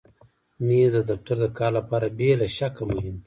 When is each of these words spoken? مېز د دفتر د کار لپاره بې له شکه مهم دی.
مېز 0.65 0.93
د 0.99 1.07
دفتر 1.09 1.37
د 1.43 1.45
کار 1.57 1.71
لپاره 1.79 2.07
بې 2.17 2.29
له 2.41 2.47
شکه 2.57 2.83
مهم 2.91 3.15
دی. 3.17 3.19